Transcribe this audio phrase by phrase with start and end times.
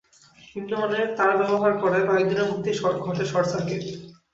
[0.55, 3.81] নিম্নমানের তার ব্যবহার করায় কয়েক দিনের মধ্যেই ঘটে শর্টসার্কিট।